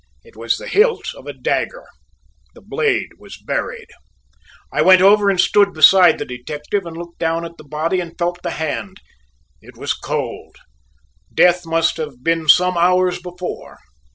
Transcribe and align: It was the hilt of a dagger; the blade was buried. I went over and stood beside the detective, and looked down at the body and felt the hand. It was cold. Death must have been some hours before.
It 0.23 0.35
was 0.35 0.57
the 0.57 0.67
hilt 0.67 1.13
of 1.13 1.27
a 1.27 1.31
dagger; 1.33 1.85
the 2.55 2.61
blade 2.61 3.09
was 3.19 3.37
buried. 3.37 3.89
I 4.73 4.81
went 4.81 5.03
over 5.03 5.29
and 5.29 5.39
stood 5.39 5.73
beside 5.73 6.17
the 6.17 6.25
detective, 6.25 6.87
and 6.87 6.97
looked 6.97 7.19
down 7.19 7.45
at 7.45 7.57
the 7.59 7.63
body 7.63 7.99
and 7.99 8.17
felt 8.17 8.41
the 8.41 8.49
hand. 8.49 8.97
It 9.61 9.77
was 9.77 9.93
cold. 9.93 10.55
Death 11.31 11.67
must 11.67 11.97
have 11.97 12.23
been 12.23 12.49
some 12.49 12.79
hours 12.79 13.21
before. 13.21 13.77